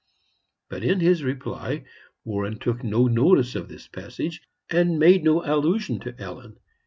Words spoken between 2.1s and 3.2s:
Warren took no